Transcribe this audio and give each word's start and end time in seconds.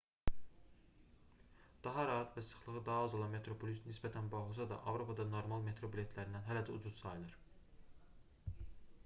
daha 1.87 2.05
rahat 2.11 2.31
və 2.37 2.43
sıxlığı 2.47 2.81
daha 2.87 3.03
az 3.09 3.17
olan 3.19 3.35
metroplus 3.37 3.83
nisbətən 3.91 4.33
baha 4.33 4.49
olsa 4.49 4.67
da 4.73 4.81
avropada 4.93 5.29
normal 5.37 5.69
metro 5.69 5.93
biletlərindən 5.99 6.49
hələ 6.51 6.67
də 6.71 6.77
ucuz 6.81 6.99
sayılır 7.05 7.39